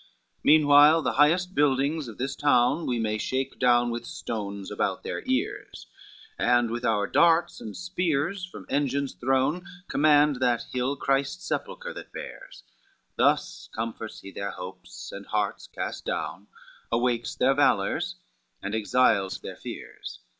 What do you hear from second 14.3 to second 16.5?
their hopes and hearts cast down,